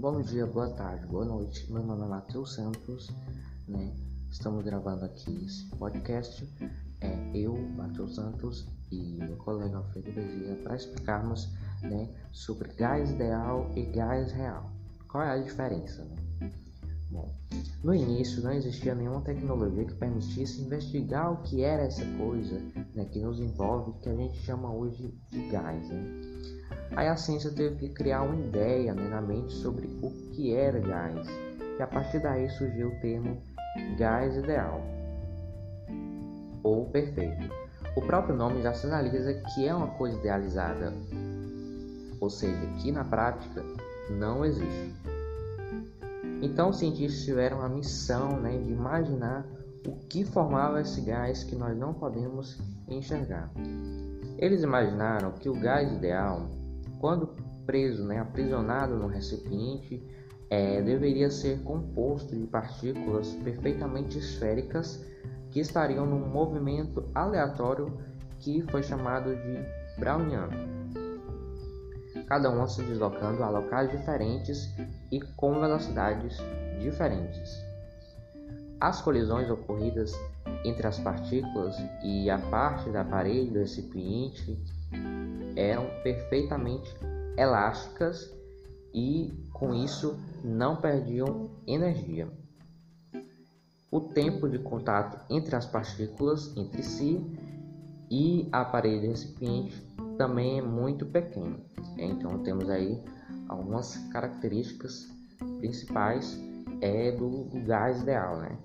Bom 0.00 0.22
dia, 0.22 0.46
boa 0.46 0.70
tarde, 0.70 1.06
boa 1.08 1.26
noite. 1.26 1.70
Meu 1.70 1.82
nome 1.82 2.04
é 2.04 2.08
Matheus 2.08 2.54
Santos, 2.54 3.10
né? 3.68 3.94
Estamos 4.30 4.64
gravando 4.64 5.04
aqui 5.04 5.44
esse 5.44 5.66
podcast. 5.76 6.48
É 7.02 7.36
eu, 7.36 7.54
Matheus 7.76 8.14
Santos 8.14 8.66
e 8.90 9.18
meu 9.18 9.36
colega 9.36 9.76
Alfredo 9.76 10.10
Bezerra 10.10 10.56
para 10.62 10.76
explicarmos, 10.76 11.50
né, 11.82 12.08
sobre 12.32 12.72
gás 12.72 13.10
ideal 13.10 13.70
e 13.76 13.82
gás 13.92 14.32
real. 14.32 14.70
Qual 15.06 15.22
é 15.22 15.32
a 15.32 15.42
diferença, 15.42 16.02
né? 16.02 16.50
Bom, 17.10 17.28
no 17.82 17.92
início 17.92 18.40
não 18.40 18.52
existia 18.52 18.94
nenhuma 18.94 19.20
tecnologia 19.22 19.84
que 19.84 19.94
permitisse 19.94 20.62
investigar 20.62 21.32
o 21.32 21.42
que 21.42 21.62
era 21.62 21.82
essa 21.82 22.04
coisa 22.16 22.60
né, 22.94 23.04
que 23.06 23.18
nos 23.18 23.40
envolve, 23.40 23.98
que 24.00 24.08
a 24.08 24.14
gente 24.14 24.38
chama 24.38 24.72
hoje 24.72 25.12
de 25.28 25.48
gás. 25.48 25.88
Né? 25.88 26.04
Aí 26.94 27.08
a 27.08 27.16
ciência 27.16 27.50
teve 27.50 27.76
que 27.76 27.88
criar 27.88 28.22
uma 28.22 28.36
ideia 28.36 28.94
né, 28.94 29.08
na 29.08 29.20
mente 29.20 29.52
sobre 29.54 29.88
o 30.00 30.10
que 30.32 30.54
era 30.54 30.78
gás, 30.78 31.26
e 31.78 31.82
a 31.82 31.86
partir 31.86 32.20
daí 32.20 32.48
surgiu 32.50 32.88
o 32.88 33.00
termo 33.00 33.42
gás 33.98 34.36
ideal 34.36 34.80
ou 36.62 36.86
perfeito. 36.90 37.50
O 37.96 38.02
próprio 38.02 38.36
nome 38.36 38.62
já 38.62 38.72
sinaliza 38.72 39.34
que 39.34 39.66
é 39.66 39.74
uma 39.74 39.88
coisa 39.88 40.16
idealizada, 40.16 40.92
ou 42.20 42.30
seja, 42.30 42.66
que 42.80 42.92
na 42.92 43.02
prática 43.02 43.64
não 44.10 44.44
existe. 44.44 45.09
Então 46.42 46.70
os 46.70 46.78
cientistas 46.78 47.24
tiveram 47.24 47.60
a 47.62 47.68
missão 47.68 48.40
né, 48.40 48.56
de 48.58 48.72
imaginar 48.72 49.46
o 49.86 49.92
que 50.08 50.24
formava 50.24 50.80
esse 50.80 51.00
gás 51.00 51.44
que 51.44 51.56
nós 51.56 51.76
não 51.76 51.92
podemos 51.94 52.58
enxergar. 52.88 53.50
Eles 54.38 54.62
imaginaram 54.62 55.32
que 55.32 55.48
o 55.48 55.54
gás 55.54 55.90
ideal 55.92 56.48
quando 57.00 57.34
preso, 57.64 58.04
né, 58.04 58.18
aprisionado 58.18 58.96
no 58.96 59.06
recipiente, 59.06 60.02
é, 60.50 60.82
deveria 60.82 61.30
ser 61.30 61.62
composto 61.62 62.36
de 62.36 62.46
partículas 62.46 63.32
perfeitamente 63.44 64.18
esféricas 64.18 65.04
que 65.50 65.60
estariam 65.60 66.04
num 66.04 66.28
movimento 66.28 67.04
aleatório 67.14 67.96
que 68.38 68.62
foi 68.70 68.82
chamado 68.82 69.34
de 69.34 69.64
browniano. 69.98 70.52
Cada 72.26 72.50
uma 72.50 72.66
se 72.66 72.82
deslocando 72.82 73.42
a 73.42 73.50
locais 73.50 73.90
diferentes 73.90 74.68
e 75.10 75.20
com 75.20 75.60
velocidades 75.60 76.36
diferentes. 76.80 77.70
As 78.80 79.00
colisões 79.02 79.50
ocorridas 79.50 80.12
entre 80.64 80.86
as 80.86 80.98
partículas 80.98 81.76
e 82.02 82.30
a 82.30 82.38
parte 82.38 82.90
da 82.90 83.04
parede 83.04 83.50
do 83.50 83.58
recipiente 83.58 84.58
eram 85.54 85.86
perfeitamente 86.02 86.94
elásticas 87.36 88.32
e 88.94 89.32
com 89.52 89.74
isso 89.74 90.18
não 90.42 90.76
perdiam 90.76 91.50
energia. 91.66 92.28
O 93.90 94.00
tempo 94.00 94.48
de 94.48 94.58
contato 94.58 95.20
entre 95.28 95.54
as 95.56 95.66
partículas 95.66 96.56
entre 96.56 96.82
si 96.82 97.20
e 98.10 98.48
a 98.50 98.64
parede 98.64 99.08
recipiente 99.08 99.80
também 100.20 100.58
é 100.58 100.62
muito 100.62 101.06
pequeno. 101.06 101.56
Então 101.96 102.40
temos 102.40 102.68
aí 102.68 103.02
algumas 103.48 103.96
características 104.12 105.08
principais 105.56 106.38
é 106.82 107.10
do, 107.12 107.44
do 107.44 107.64
gás 107.64 108.02
ideal, 108.02 108.36
né? 108.36 108.58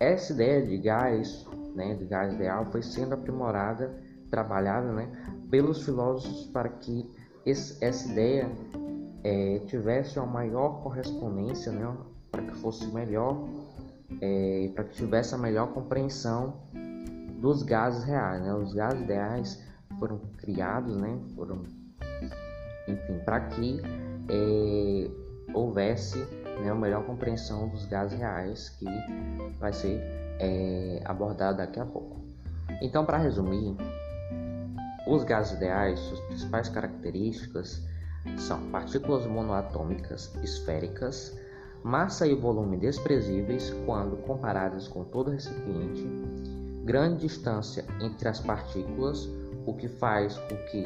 Essa 0.00 0.32
ideia 0.32 0.66
de 0.66 0.76
gás, 0.78 1.46
né, 1.76 1.94
de 1.94 2.04
gás 2.06 2.34
ideal 2.34 2.66
foi 2.72 2.82
sendo 2.82 3.14
aprimorada, 3.14 4.02
trabalhada, 4.30 4.92
né, 4.92 5.08
pelos 5.48 5.84
filósofos 5.84 6.46
para 6.46 6.68
que 6.68 7.08
esse, 7.46 7.82
essa 7.84 8.10
ideia 8.10 8.50
é, 9.22 9.60
tivesse 9.66 10.18
uma 10.18 10.26
maior 10.26 10.82
correspondência, 10.82 11.70
né, 11.70 11.96
para 12.32 12.42
que 12.42 12.56
fosse 12.56 12.84
melhor, 12.92 13.48
é, 14.20 14.72
para 14.74 14.82
que 14.82 14.96
tivesse 14.96 15.36
a 15.36 15.38
melhor 15.38 15.72
compreensão 15.72 16.54
dos 17.40 17.62
gases 17.62 18.02
reais. 18.02 18.42
Né? 18.42 18.52
Os 18.54 18.74
gases 18.74 19.00
ideais 19.02 19.67
foram 19.98 20.18
criados, 20.36 20.96
né, 20.96 21.18
foram, 21.34 21.62
enfim, 22.86 23.18
para 23.24 23.40
que 23.40 23.80
é, 24.28 25.10
houvesse 25.54 26.18
né, 26.60 26.72
uma 26.72 26.82
melhor 26.82 27.04
compreensão 27.04 27.68
dos 27.68 27.86
gases 27.86 28.18
reais 28.18 28.68
que 28.70 28.86
vai 29.58 29.72
ser 29.72 30.00
é, 30.38 31.02
abordado 31.04 31.58
daqui 31.58 31.80
a 31.80 31.86
pouco. 31.86 32.20
Então, 32.80 33.04
para 33.04 33.18
resumir, 33.18 33.76
os 35.06 35.24
gases 35.24 35.56
ideais, 35.56 35.98
suas 36.00 36.20
principais 36.20 36.68
características 36.68 37.82
são 38.36 38.70
partículas 38.70 39.26
monoatômicas 39.26 40.34
esféricas, 40.42 41.36
massa 41.82 42.26
e 42.26 42.34
volume 42.34 42.76
desprezíveis 42.76 43.70
quando 43.86 44.16
comparadas 44.18 44.86
com 44.86 45.04
todo 45.04 45.28
o 45.28 45.30
recipiente, 45.30 46.06
grande 46.84 47.22
distância 47.22 47.84
entre 48.00 48.28
as 48.28 48.40
partículas, 48.40 49.28
o 49.68 49.74
que 49.74 49.86
faz 49.86 50.36
com 50.38 50.56
que 50.70 50.84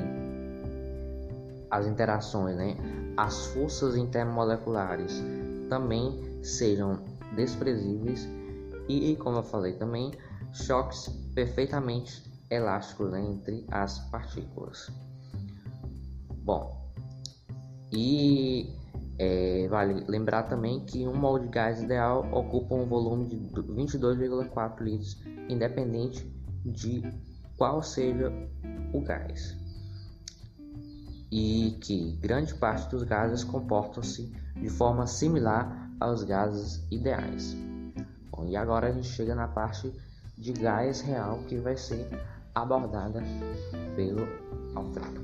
as 1.70 1.87
interações, 1.87 2.56
né, 2.56 2.76
as 3.16 3.47
forças 3.47 3.97
intermoleculares 3.97 5.22
também 5.69 6.43
sejam 6.43 6.98
desprezíveis 7.34 8.28
e, 8.88 9.16
como 9.16 9.38
eu 9.38 9.43
falei 9.43 9.75
também, 9.75 10.12
choques 10.53 11.09
perfeitamente 11.34 12.22
elástico 12.50 13.04
né, 13.04 13.20
entre 13.25 13.65
as 13.70 14.00
partículas. 14.10 14.91
Bom, 16.44 16.93
e 17.93 18.75
é, 19.19 19.69
vale 19.69 20.04
lembrar 20.09 20.43
também 20.44 20.81
que 20.81 21.06
um 21.06 21.14
molde 21.14 21.47
de 21.47 21.53
gás 21.53 21.82
ideal 21.82 22.28
ocupa 22.32 22.75
um 22.75 22.87
volume 22.87 23.26
de 23.28 23.37
22,4 23.37 24.81
litros, 24.81 25.22
independente 25.49 26.26
de 26.64 27.03
qual 27.62 27.81
seja 27.81 28.33
o 28.93 29.00
gás. 29.00 29.56
E 31.31 31.78
que 31.81 32.17
grande 32.21 32.53
parte 32.56 32.91
dos 32.91 33.05
gases 33.05 33.45
comportam-se 33.45 34.33
de 34.56 34.69
forma 34.69 35.06
similar 35.06 35.89
aos 36.00 36.25
gases 36.25 36.84
ideais. 36.91 37.56
Bom, 38.33 38.47
e 38.47 38.56
agora 38.56 38.89
a 38.89 38.91
gente 38.91 39.06
chega 39.06 39.37
na 39.37 39.47
parte 39.47 39.93
de 40.37 40.53
gás 40.55 41.03
real 41.03 41.39
que 41.47 41.56
vai 41.59 41.77
ser 41.77 42.05
abordada 42.53 43.23
pelo 43.94 44.27
Alfredo. 44.75 45.21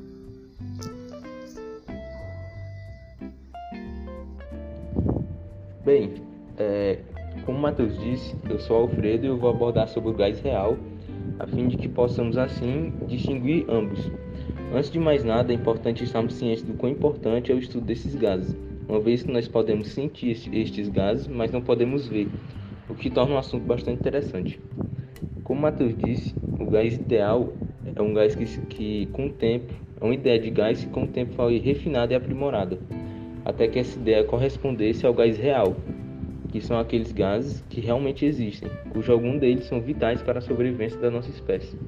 Bem, 5.85 6.23
é, 6.57 7.03
como 7.45 7.59
o 7.59 7.61
Matheus 7.61 7.99
disse, 7.99 8.37
eu 8.49 8.61
sou 8.61 8.77
Alfredo 8.77 9.25
e 9.25 9.29
eu 9.29 9.37
vou 9.37 9.51
abordar 9.51 9.89
sobre 9.89 10.11
o 10.11 10.15
gás 10.15 10.39
real, 10.39 10.77
a 11.39 11.47
fim 11.47 11.69
de 11.69 11.77
que 11.77 11.89
possamos 11.89 12.37
assim 12.37 12.93
distinguir 13.07 13.65
ambos. 13.69 14.11
Antes 14.75 14.91
de 14.91 14.99
mais 14.99 15.25
nada, 15.25 15.53
é 15.53 15.55
importante 15.55 16.05
estarmos 16.05 16.35
cientes 16.35 16.63
do 16.63 16.75
quão 16.75 16.93
importante 16.93 17.51
é 17.51 17.55
o 17.55 17.59
estudo 17.59 17.87
desses 17.87 18.15
gases, 18.15 18.57
uma 18.89 19.01
vez 19.01 19.23
que 19.23 19.31
nós 19.31 19.47
podemos 19.47 19.89
sentir 19.89 20.37
estes 20.53 20.89
gases, 20.89 21.27
mas 21.27 21.51
não 21.51 21.63
podemos 21.63 22.07
ver, 22.07 22.29
o 22.89 22.95
que 22.95 23.11
torna 23.11 23.35
o 23.35 23.39
assunto 23.39 23.65
bastante 23.65 23.99
interessante. 23.99 24.61
Como 25.45 25.61
Matheus 25.61 25.97
disse, 25.97 26.35
o 26.59 26.67
gás 26.67 26.95
ideal 26.95 27.53
é 27.95 28.03
um 28.03 28.13
gás 28.13 28.35
que, 28.35 28.45
que 28.67 29.07
com 29.13 29.27
o 29.27 29.31
tempo, 29.31 29.73
é 30.01 30.05
uma 30.05 30.15
ideia 30.15 30.39
de 30.39 30.51
gás 30.51 30.85
que 30.85 30.91
com 30.91 31.05
o 31.05 31.09
tempo 31.09 31.35
foi 31.35 31.59
refinada 31.59 32.13
e 32.13 32.17
aprimorada, 32.17 32.79
até 33.45 33.69
que 33.69 33.79
essa 33.79 33.99
ideia 33.99 34.25
correspondesse 34.25 35.07
ao 35.07 35.15
gás 35.15 35.39
real, 35.39 35.77
que 36.51 36.61
são 36.61 36.79
aqueles 36.79 37.13
gases 37.13 37.63
que 37.69 37.81
realmente 37.81 38.25
existem, 38.25 38.71
cujo 38.91 39.13
algum 39.13 39.39
deles 39.39 39.65
são 39.65 39.81
vitais 39.81 40.23
para 40.23 40.39
a 40.39 40.43
sobrevivência 40.43 40.99
da 40.99 41.11
nossa 41.11 41.31
espécie, 41.31 41.79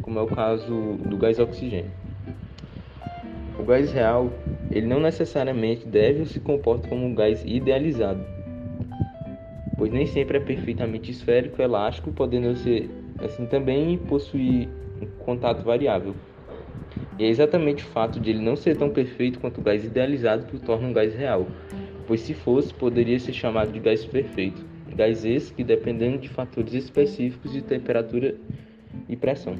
como 0.00 0.18
é 0.18 0.22
o 0.22 0.26
caso 0.26 0.96
do 1.06 1.16
gás 1.16 1.38
oxigênio. 1.38 1.90
O 3.58 3.62
gás 3.62 3.92
real, 3.92 4.32
ele 4.70 4.86
não 4.86 5.00
necessariamente 5.00 5.86
deve 5.86 6.20
ou 6.20 6.26
se 6.26 6.40
comporta 6.40 6.88
como 6.88 7.04
um 7.04 7.14
gás 7.14 7.44
idealizado, 7.44 8.24
pois 9.76 9.92
nem 9.92 10.06
sempre 10.06 10.38
é 10.38 10.40
perfeitamente 10.40 11.10
esférico, 11.10 11.60
elástico, 11.60 12.10
podendo 12.10 12.56
ser 12.56 12.90
assim 13.18 13.46
também 13.46 13.98
possuir 13.98 14.68
um 15.00 15.06
contato 15.24 15.62
variável. 15.62 16.14
E 17.18 17.24
é 17.24 17.28
exatamente 17.28 17.84
o 17.84 17.86
fato 17.88 18.18
de 18.18 18.30
ele 18.30 18.40
não 18.40 18.56
ser 18.56 18.76
tão 18.76 18.88
perfeito 18.88 19.38
quanto 19.38 19.60
o 19.60 19.62
gás 19.62 19.84
idealizado 19.84 20.46
que 20.46 20.56
o 20.56 20.58
torna 20.58 20.88
um 20.88 20.92
gás 20.92 21.14
real, 21.14 21.46
pois 22.10 22.22
se 22.22 22.34
fosse, 22.34 22.74
poderia 22.74 23.20
ser 23.20 23.32
chamado 23.32 23.70
de 23.70 23.78
gás 23.78 24.04
perfeito. 24.04 24.66
Gás 24.96 25.24
esse 25.24 25.54
que 25.54 25.62
dependendo 25.62 26.18
de 26.18 26.28
fatores 26.28 26.74
específicos 26.74 27.52
de 27.52 27.62
temperatura 27.62 28.34
e 29.08 29.14
pressão. 29.14 29.54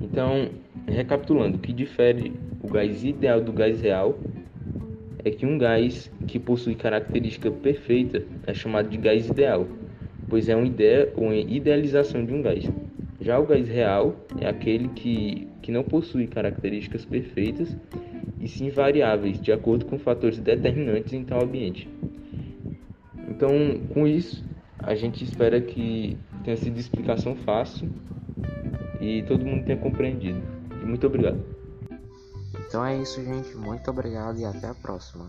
Então, 0.00 0.50
recapitulando, 0.86 1.56
o 1.56 1.58
que 1.58 1.72
difere 1.72 2.32
o 2.62 2.68
gás 2.68 3.02
ideal 3.02 3.40
do 3.40 3.52
gás 3.52 3.80
real 3.80 4.16
é 5.24 5.32
que 5.32 5.44
um 5.44 5.58
gás 5.58 6.12
que 6.28 6.38
possui 6.38 6.76
característica 6.76 7.50
perfeita 7.50 8.22
é 8.46 8.54
chamado 8.54 8.88
de 8.88 8.96
gás 8.96 9.28
ideal, 9.28 9.66
pois 10.28 10.48
é 10.48 10.54
uma 10.54 10.68
ideia 10.68 11.12
ou 11.16 11.24
uma 11.24 11.34
idealização 11.34 12.24
de 12.24 12.32
um 12.32 12.40
gás. 12.40 12.70
Já 13.20 13.40
o 13.40 13.46
gás 13.46 13.66
real 13.68 14.14
é 14.40 14.46
aquele 14.48 14.86
que, 14.90 15.48
que 15.60 15.72
não 15.72 15.82
possui 15.82 16.28
características 16.28 17.04
perfeitas 17.04 17.76
e 18.42 18.48
sim 18.48 18.68
variáveis, 18.70 19.40
de 19.40 19.52
acordo 19.52 19.86
com 19.86 19.98
fatores 19.98 20.38
determinantes 20.38 21.12
em 21.12 21.24
tal 21.24 21.42
ambiente. 21.42 21.88
Então, 23.28 23.48
com 23.94 24.06
isso, 24.06 24.44
a 24.78 24.96
gente 24.96 25.22
espera 25.22 25.60
que 25.60 26.18
tenha 26.42 26.56
sido 26.56 26.76
explicação 26.78 27.36
fácil 27.36 27.88
e 29.00 29.22
todo 29.22 29.46
mundo 29.46 29.64
tenha 29.64 29.78
compreendido. 29.78 30.42
E 30.82 30.84
muito 30.84 31.06
obrigado. 31.06 31.40
Então 32.66 32.84
é 32.84 33.00
isso, 33.00 33.22
gente. 33.22 33.54
Muito 33.56 33.88
obrigado 33.90 34.38
e 34.38 34.44
até 34.44 34.66
a 34.66 34.74
próxima. 34.74 35.26